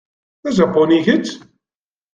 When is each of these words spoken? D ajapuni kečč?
D 0.43 0.45
ajapuni 0.49 0.99
kečč? 1.05 1.27